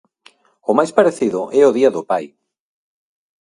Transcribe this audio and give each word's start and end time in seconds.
O 0.69 0.71
máis 0.77 0.91
parecido 0.97 1.39
é 1.59 1.61
o 1.69 1.75
día 1.77 1.93
do 1.95 2.01
Pai. 2.09 2.25